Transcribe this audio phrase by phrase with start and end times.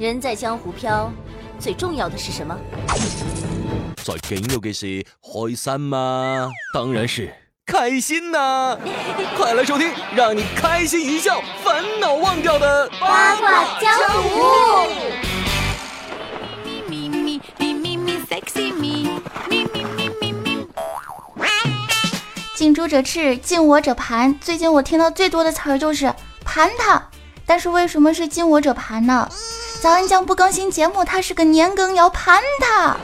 [0.00, 1.12] 人在江湖飘，
[1.58, 2.56] 最重要的是什么？
[4.02, 6.48] 最紧要的是开心吗？
[6.72, 7.30] 当然是
[7.66, 8.78] 开心呐！
[9.36, 13.92] 快来收听，让你开心一笑，烦恼忘掉的八卦江
[14.22, 14.40] 湖。
[22.54, 24.34] 近朱者赤，近我者盘。
[24.40, 27.10] 最近我听到最多的词儿就是盘他，
[27.44, 29.28] 但是为什么是近我者盘呢？
[29.80, 32.94] 早安酱不更新节目，他是个年羹，尧盘他。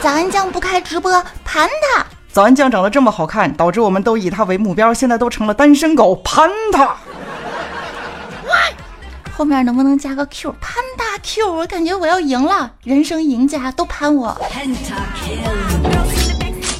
[0.00, 2.06] 早安酱不开直播，盘他。
[2.32, 6.96] 早安酱长得这么好看，导致我们都以他为目标，现在都成了单身狗，盘他。
[9.36, 10.54] 后面能不能加个 Q？
[10.62, 14.34] 潘大 Q，我感觉我要赢了，人生赢家都盘我。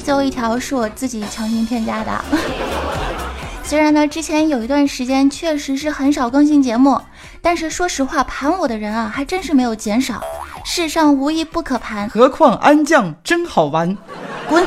[0.03, 2.25] 最后一条是我自己强行添加的。
[3.65, 6.99] 虽然呢，之前有一段时间确实是很少更新节目，
[7.41, 10.21] 但是说实话，盘我的人啊，还真是没有减少。
[10.65, 13.97] 世上无一不可盘，何况安酱真好玩，
[14.47, 14.65] 滚！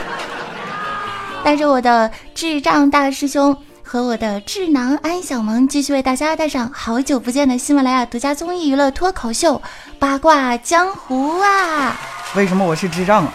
[1.44, 9.54] 带着我的智障大师兄和我的智囊安小萌，继续为大家带上好久不见的喜马拉雅独家综艺娱乐脱口秀
[9.98, 11.96] 《八卦江湖》啊！
[12.34, 13.32] 为什么我是智障啊？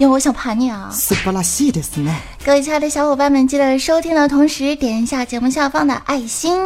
[0.00, 0.88] 因为我想盘你啊！
[0.90, 2.10] 斯巴拉西的斯呢？
[2.42, 6.58] 各位亲爱的小伙伴们，记得收听的同时点一下节目下方的爱心，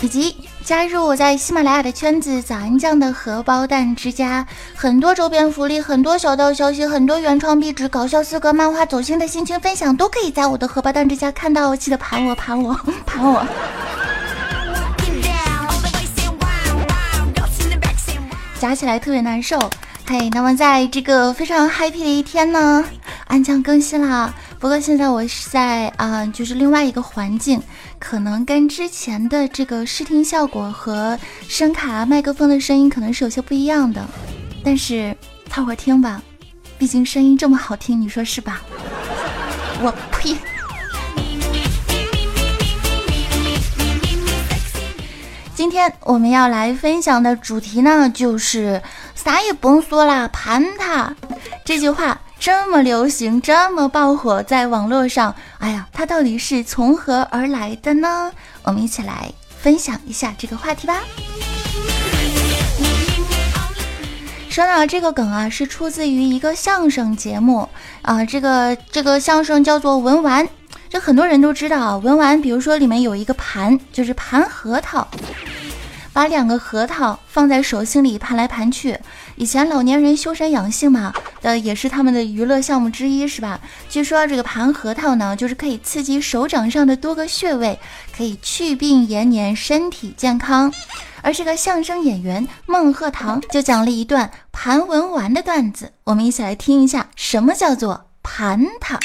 [0.00, 11.76] 以及加入我在喜马拉雅的圈子“早安酱的荷包蛋之家”，很多周边福利，很多小道消息，很多原创壁纸、搞笑四格漫画、走心的心情分享，都可以在我的荷包蛋之家看到。
[11.76, 12.74] 记得盘我，盘我，
[13.06, 13.46] 盘我！
[18.58, 19.70] 夹起来特别难受。
[20.06, 22.84] 嘿，那么在这个非常 happy 的一天呢，
[23.26, 24.34] 安酱更新了。
[24.60, 27.60] 不过现在我是在啊，就是另外一个环境，
[27.98, 34.06] 可能跟之前的这个视听效果和声卡麦克风的声音可能是有些不一样的。
[34.62, 35.16] 但是
[35.50, 36.22] 凑合听吧，
[36.76, 38.60] 毕竟声音这么好听，你说是吧？
[39.80, 40.36] 我呸！
[45.54, 48.82] 今天我们要来分享的主题呢，就是
[49.24, 51.16] 啥也甭说啦，盘他
[51.64, 58.30] 这句话这么流行，这么爆火，在网络上，哎呀，它到底是从何而来的呢？
[58.64, 61.00] 我们一起来分享一下这个话题吧。
[64.50, 67.66] 说到这个梗啊，是出自于一个相声节目
[68.02, 70.46] 啊，这个这个相声叫做文玩，
[70.90, 75.08] 这很多人都知道文玩，比如说里面有一个盘，就是盘核桃，
[76.14, 78.96] 把两个核桃放在手心里盘来盘去。
[79.34, 83.58] 以前老年人修身养性嘛，的也是他们的娱乐项目之一，是吧？
[83.90, 87.76] 据说这个盘核桃呢，就是可以刺激手掌上的多个穴位，
[88.16, 90.72] 可以祛病延年，身体健康。
[91.20, 99.00] 而这个相声演员孟鹤堂就讲了一段盘文玩的段子，我们一起来听一下，什么叫做盘它？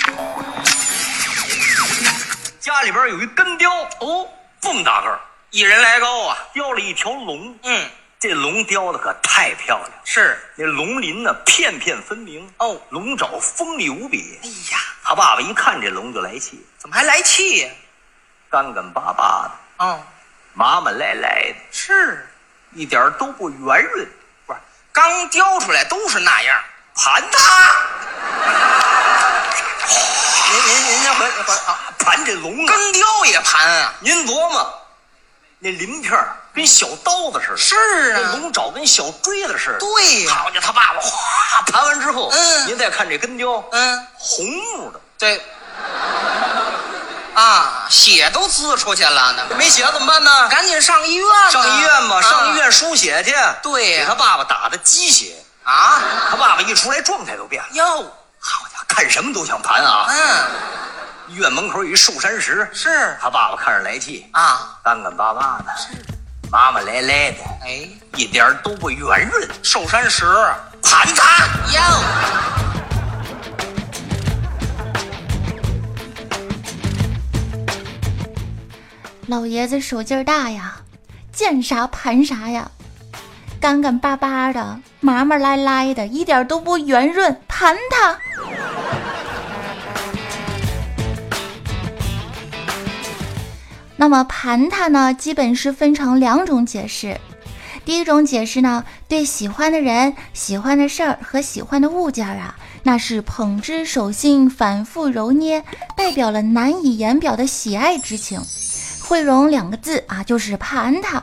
[2.59, 3.71] 家里边有一根雕
[4.01, 4.27] 哦，
[4.61, 5.19] 这么大个儿，
[5.51, 6.37] 一人来高啊！
[6.53, 7.57] 雕了一条龙。
[7.63, 7.89] 嗯，
[8.19, 14.39] 这龙雕的可太漂亮，是那龙鳞呢片片分明哦，龙爪锋利无比。
[14.43, 17.69] 哎呀，他爸爸一看这龙就来气，怎么还来气呀？
[18.49, 20.03] 干干巴巴的，哦，
[20.53, 22.27] 麻麻赖赖的，是，
[22.73, 24.07] 一点儿都不圆润。
[24.45, 24.59] 不是
[24.91, 27.75] 刚雕出来都是那样，盘它。
[30.51, 33.93] 您您您先回回啊，盘这龙啊，根雕也盘啊？
[33.99, 34.81] 您琢磨，
[35.61, 37.75] 那鳞片儿跟小刀子似的，是
[38.13, 39.79] 啊，那龙爪跟小锥子似的。
[39.79, 45.41] 对呀、好家伙，他爸爸哗盘完之后，嗯您再看这根雕，嗯，红木的，对，
[47.33, 50.47] 啊，血都滋出去了呢，没血怎么办呢？
[50.47, 53.35] 赶紧上医院吧，上医院吧，啊上医院输血去。
[53.61, 57.69] 对呀给他爸爸打的鸡血，啊，他爸爸一出来状态都变了。
[57.73, 57.85] 哟，
[58.39, 60.07] 好家伙，看什么都想盘啊！
[60.09, 60.17] 嗯，
[61.29, 62.89] 医院门口有一寿山石，是
[63.21, 65.65] 他爸爸看着来气，啊，干干巴巴的，
[66.51, 69.47] 麻麻赖赖的，哎，一点儿都不圆润。
[69.61, 70.25] 寿山石，
[70.81, 71.45] 盘他！
[71.71, 71.81] 哟，
[79.27, 80.77] 老爷子手劲儿大呀，
[81.31, 82.71] 见啥盘啥呀，
[83.61, 88.17] 干干巴巴的，麻麻赖赖的，一点都不圆润，盘它。
[93.99, 97.19] 那么盘它呢，基本是分成两种解释。
[97.83, 105.61] 第一种解释呢，对喜欢的人、喜欢的事儿和喜欢的物件儿啊，那是捧之手心，反复揉捏，
[105.97, 108.41] 代表了难以言表的喜爱之情。
[109.03, 111.21] 会揉两个字啊，就是盘它。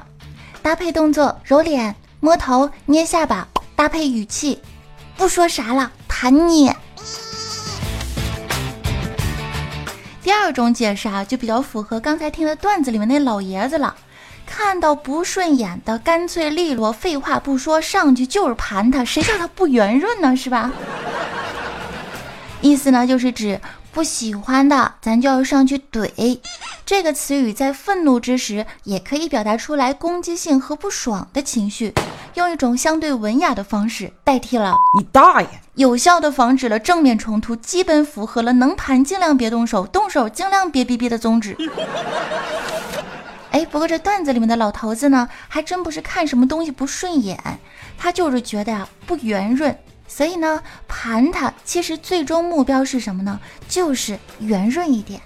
[0.61, 4.61] 搭配动作，揉脸、摸头、捏下巴，搭配语气，
[5.17, 6.70] 不说啥了，盘你。
[10.26, 13.94] 第二种解释啊，就比较符合刚才听的段子里面那老爷子了。
[14.44, 20.37] 看到不顺眼的，干脆利落，废话不说，上去就是盘他，谁叫他不圆润呢？
[20.37, 20.73] 是吧？
[22.61, 23.61] 意思呢，就是指
[23.93, 26.40] 不喜欢的，咱就要上去怼。
[26.86, 31.92] 这个词语在愤怒之时，也可以表达出来攻击性和不爽的情绪，
[32.34, 35.48] 用一种相对文雅的方式代替了你大爷！
[35.74, 41.56] 有效的防止了正面冲突，基本符合了能盘尽量别动手，动手尽量别逼逼的宗旨。
[43.50, 47.36] 哎，不过这段子里面的老头子呢，还真不是看什么东西不顺眼，
[47.98, 53.40] 他就是觉得呀不圆润，所以呢盘他，其实最终目标是什么呢？
[53.68, 55.20] 就是圆润一点。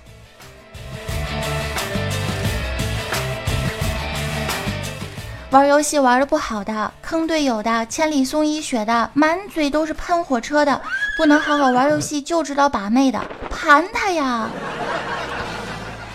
[5.50, 10.80] 玩游戏玩的不好的，坑队友的，千里送一血的，满嘴都是喷火车的，
[11.16, 13.20] 不能好好玩游戏就知道把妹的，
[13.50, 14.48] 盘他呀！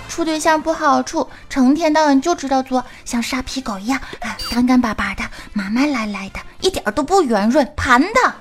[0.07, 8.33] 处对象不好处，成天到晚就知道做像沙皮狗一样啊，干干巴巴的，慢慢来来的，一点都不圆润，盘他。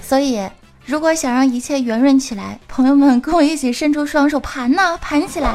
[0.00, 0.48] 所以，
[0.86, 5.52] 如果想让一切圆润起来，朋友们跟我一起伸出双手盘呐，盘起来。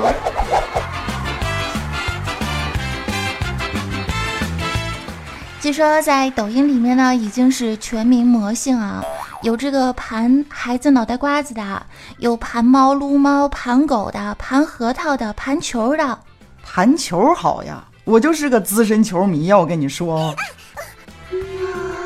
[5.66, 9.04] 据说在抖音里面呢，已经是全民魔性啊，
[9.42, 11.84] 有这个盘孩子脑袋瓜子的，
[12.20, 16.20] 有盘猫撸猫、盘狗的、盘核桃的、盘球的。
[16.64, 20.36] 盘球好呀，我就是个资深球迷呀，我跟你说。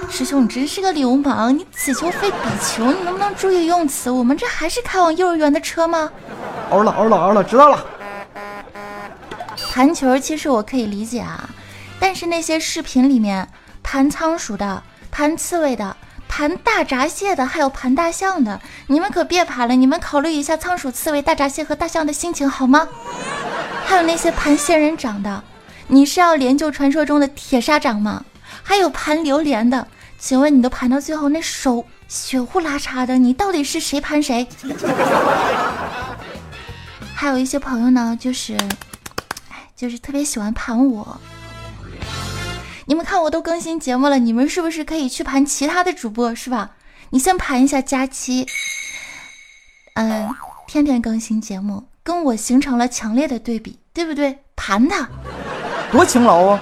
[0.10, 1.52] 师兄，你真是个流氓！
[1.52, 4.10] 你此球非彼球，你能不能注意用词？
[4.10, 6.10] 我们这还是开往幼儿园的车吗？
[6.70, 7.86] 哦了，哦了，哦了，知道了。
[9.74, 11.50] 盘球其实我可以理解啊。
[12.00, 13.48] 但是那些视频里面
[13.84, 14.82] 盘仓鼠的、
[15.12, 15.96] 盘刺猬的、
[16.28, 19.76] 盘大闸蟹的，还有盘大象的，你们可别盘了！
[19.76, 22.88] 你们考虑一下仓鼠、刺猬、大闸蟹和大象的心情好吗？
[23.86, 25.44] 还有那些盘仙人掌的，
[25.88, 28.24] 你是要练就传说中的铁砂掌吗？
[28.64, 29.88] 还有盘榴莲的，
[30.20, 34.48] 请问你都盘到最后那手血呼啦嚓的，你到底是谁盘谁？
[37.16, 38.56] 还有一些朋友呢，就是，
[39.50, 41.20] 哎，就是特别喜欢盘我。
[42.90, 46.72] 你们看，我都更新节目了，你们是不是可以去盘其他的主播，是吧？
[47.12, 48.48] 你先盘一下佳期，
[49.94, 50.28] 嗯，
[50.66, 54.40] 天天更新节目，跟我形成了强烈的对比，对不对？
[54.56, 55.08] 盘他，
[55.92, 56.60] 多勤劳啊！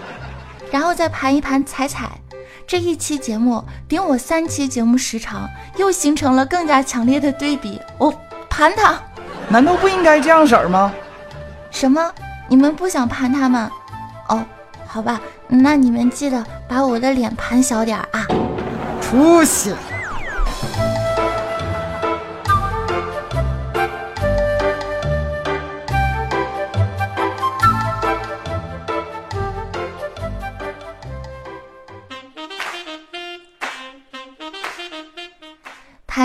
[0.70, 2.20] 然后再盘一盘彩彩，
[2.68, 7.80] 这一期节目顶我三期节目时长，又形成了更加强烈的对比。
[7.98, 8.14] 我
[8.50, 9.02] 盘他，
[9.48, 10.94] 难道不应该这样式儿吗？
[11.72, 12.14] 什么？
[12.50, 13.72] 你们不想盘他吗？
[14.28, 14.46] 哦。
[14.88, 18.26] 好吧，那你们记得把我的脸盘小点啊！
[19.02, 19.78] 出息了！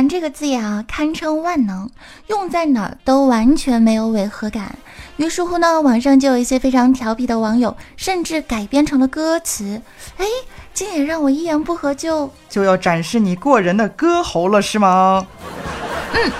[0.03, 1.89] 盘这个字呀，堪称万能，
[2.27, 4.77] 用在哪儿都完全没有违和感。
[5.17, 9.81] 于是乎呢，网上就有一些非常调皮的网友，甚至改编成了歌词。
[10.17, 10.27] 哎，
[10.75, 15.25] 竟也让我一言不合就就要展示你过人的歌喉了，是吗？
[16.15, 16.33] 嗯。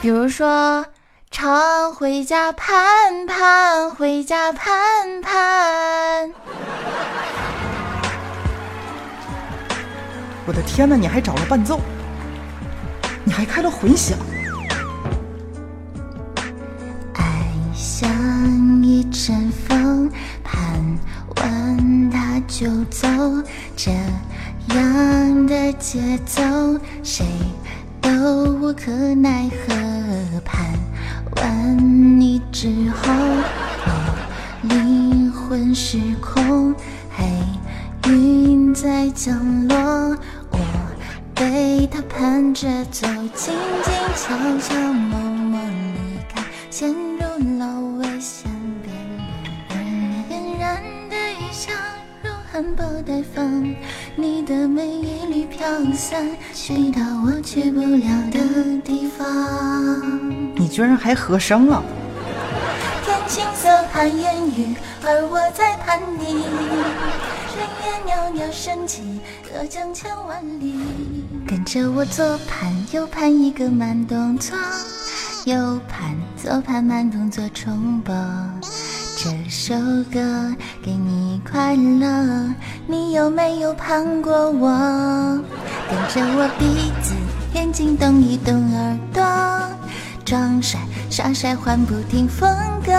[0.00, 0.86] 比如说，
[1.32, 6.32] 常回家盼盼，回家盘盘。
[10.50, 11.78] 我的天哪，你还找了伴奏，
[13.22, 14.18] 你还开了混响。
[17.14, 17.22] 爱
[17.72, 18.10] 像
[18.82, 20.10] 一阵风，
[20.42, 20.58] 盘
[21.36, 23.06] 完它就走，
[23.76, 23.92] 这
[24.74, 26.42] 样的节奏，
[27.04, 27.24] 谁
[28.00, 28.10] 都
[28.54, 29.72] 无可奈何。
[30.44, 30.66] 盘
[31.36, 33.12] 完你之后，
[33.86, 36.74] 我灵魂失控，
[37.16, 37.24] 黑
[38.10, 40.16] 云在降落，
[41.40, 47.22] 被他盘着走，静静悄悄默默离开，陷入
[47.58, 47.80] 了。
[50.60, 51.16] 斑驳的
[51.50, 51.74] 香
[52.22, 53.74] 如含苞待放，
[54.16, 59.26] 你的美一缕飘散，去到我去不了的地方。
[60.56, 61.82] 你居然还和声了！
[63.02, 66.44] 天青色盼烟雨，而我在盼你。
[67.60, 70.80] 炊烟袅袅升起，隔江千万里。
[71.46, 74.56] 跟着我左盼右盼一个慢动作，
[75.44, 78.14] 右盼左盼慢动作重播。
[79.18, 79.74] 这首
[80.10, 82.50] 歌给你快乐，
[82.86, 84.70] 你有没有盼过我？
[85.90, 87.14] 跟着我鼻子
[87.52, 89.22] 眼睛动一动耳朵，
[90.24, 92.48] 装帅耍帅换不停风
[92.86, 92.92] 格。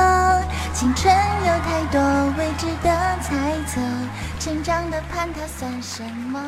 [0.74, 2.01] 青春有太多
[2.38, 2.90] 未知的
[3.22, 3.36] 猜
[3.68, 3.82] 测，
[4.40, 6.42] 成长的盼它算什么？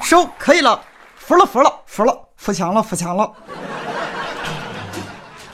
[0.00, 0.80] 收可以了，
[1.16, 3.30] 服了服了服了，扶墙了扶墙了。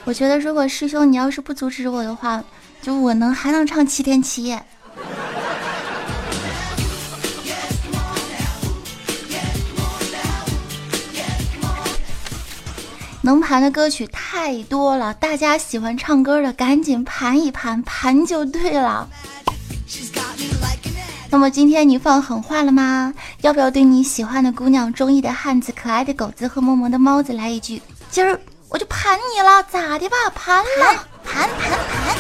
[0.04, 2.42] 我觉得如果师兄你要是不阻止我的话，
[2.82, 4.62] 就我能还能唱七天七夜。
[13.24, 19.08] 能盘的歌曲太多了，大家喜欢唱歌的赶紧盘一盘，盘就对了。
[21.30, 23.14] 那么今天你放狠话了吗？
[23.42, 27.80] 要不要对你喜欢的姑娘、中意的汉子、可爱的狗子和萌萌的猫子来一句？
[28.10, 28.38] 今儿
[28.68, 30.16] 我就盘你了，咋的吧？
[30.34, 32.16] 盘了，盘盘盘。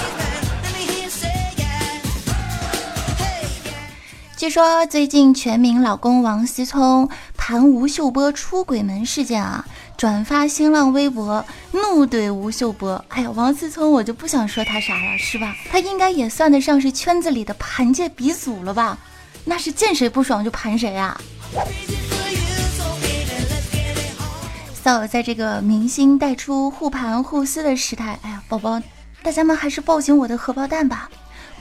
[4.36, 9.64] 据说最近全民老公王思聪盘吴秀波出轨门事件啊，
[10.02, 13.04] 转发新浪微博怒怼吴秀波。
[13.06, 15.54] 哎呀，王思聪我就不想说他啥了，是吧？
[15.70, 18.98] 他应该也算得上是圈子里的盘界鼻祖了吧？
[19.44, 21.20] 那是见谁不爽就盘谁啊
[24.82, 28.82] ！so 在这个明星带出互盘互撕的时代，哎呀，宝宝，
[29.22, 31.08] 大家们还是抱紧我的荷包蛋吧，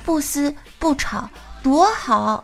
[0.03, 1.29] 不撕不吵。
[1.61, 2.43] 多好！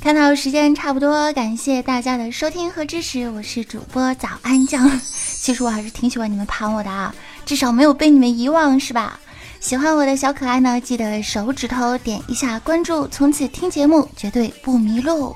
[0.00, 4.88] 看到时间差不多，感谢大家的收听和支持，我是主播早安酱。
[5.02, 7.12] 其实我还是挺喜欢你们盘我的啊，
[7.44, 9.18] 至少没有被你们遗忘，是吧？
[9.58, 15.34] 喜欢我的小可爱呢，记得手指头点一下关注，从此听节目绝对不迷路。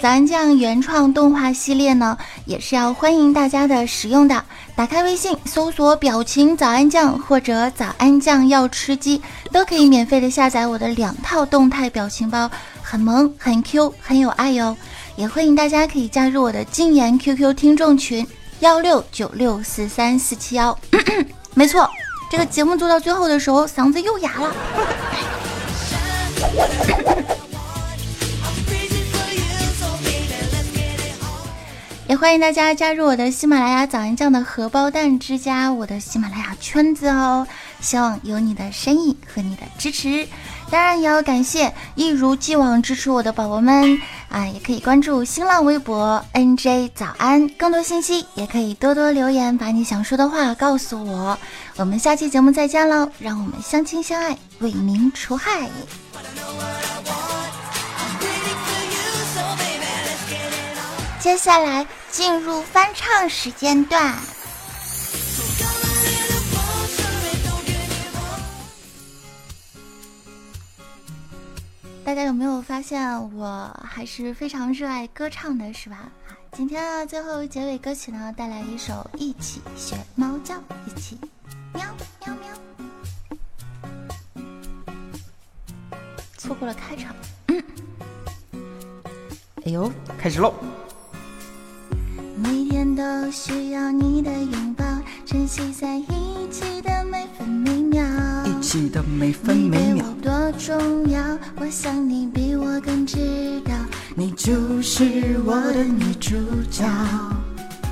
[0.00, 2.16] 早安酱原创动画系列呢，
[2.48, 4.42] 也是要欢迎大家的使用的。
[4.74, 9.20] 打开微信，搜索“表情早安酱”或者“早安酱要吃鸡”，
[9.52, 12.50] 都可以免费的下载我的两套动态表情包，
[12.82, 14.74] 很萌、很 Q、很有爱哟。
[15.14, 18.26] 也欢迎大家可以加入我的禁言 QQ 听众群
[18.60, 20.76] 幺六九六四三四七幺。
[21.52, 21.86] 没错，
[22.30, 24.54] 这个节目做到最后的时候，嗓子又哑了。
[32.08, 37.46] 也欢迎大家加入我的喜马拉雅早安酱的荷包蛋之家，我的喜马拉雅圈子哦。
[37.80, 40.26] 希望有你的身影和你的支持，
[40.70, 44.00] 当然也要感谢一如既往支持我的宝宝们
[44.30, 44.46] 啊！
[44.46, 51.38] 也可以关注新浪微博 NJ 早安，更多信息也可以多多留言，把你想说的话告诉我。
[51.76, 53.10] 我们下期节目再见喽！
[53.18, 55.68] 让我们相亲相爱，为民除害。
[61.20, 64.14] 接下来进入翻唱时间段。
[72.04, 76.10] 大家有没有发现，我还是非常热爱歌唱的，是吧？
[76.52, 80.54] 今天的最后结尾歌曲呢，带来一首《一起学猫叫》，
[80.86, 81.18] 一起
[81.74, 81.84] 喵
[82.24, 82.48] 喵喵。
[86.38, 87.14] 错过了开场，
[87.48, 87.62] 嗯
[89.66, 90.54] 哎呦，开始喽！
[92.40, 93.02] 每天都
[93.32, 94.84] 需要你的拥抱，
[95.26, 98.04] 珍惜在一起的每分每秒。
[98.44, 100.06] 一起的每分每秒。
[100.06, 101.20] 你对我多重要，
[101.56, 103.72] 我想你比我更知道。
[104.14, 106.36] 你就是我的女主
[106.70, 106.84] 角。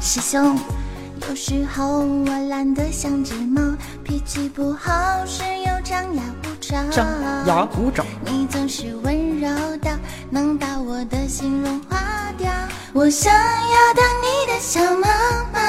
[0.00, 0.56] 师兄，
[1.28, 3.60] 有时候我懒得像只猫，
[4.04, 4.92] 脾气不好
[5.26, 6.88] 时又张牙舞爪。
[6.90, 7.04] 张
[7.46, 8.04] 牙舞爪。
[8.24, 9.48] 你总是温柔
[9.78, 9.90] 到
[10.30, 12.15] 能把我的心融化掉。
[12.96, 15.06] 我想要当你的小妈
[15.52, 15.60] 妈，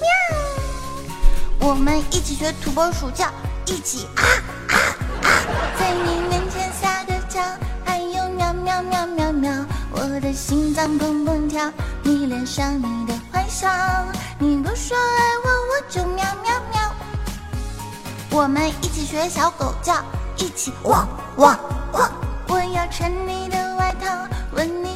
[0.00, 0.08] 喵！
[1.60, 3.30] 我们一起学土拨鼠叫，
[3.66, 4.26] 一起啊
[4.70, 4.74] 啊
[5.22, 5.28] 啊，
[5.78, 7.40] 在你面前撒个娇，
[7.84, 9.52] 还有喵喵喵喵喵，
[9.92, 13.68] 我的心脏砰砰跳，迷恋上你的坏笑，
[14.40, 16.92] 你不说爱我，我就喵喵喵。
[18.32, 20.02] 我们一起学小狗叫，
[20.38, 21.56] 一起汪汪
[21.92, 22.10] 汪，
[22.48, 24.10] 我要穿你的外套。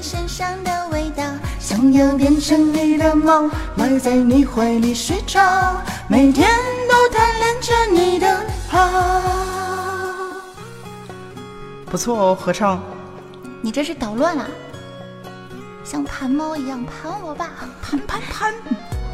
[0.07, 1.25] 身上的味道，
[1.59, 6.49] 想要变成你的猫，赖在你怀里睡着，每天
[6.89, 8.79] 都贪恋着你的好。
[11.87, 12.81] 不错哦，合唱。
[13.61, 14.47] 你这是捣乱啊！
[15.83, 17.51] 像盘猫一样盘我吧，
[17.83, 18.55] 盘盘盘。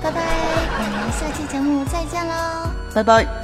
[0.03, 3.42] 拜拜，我们下期节目再见喽，拜拜。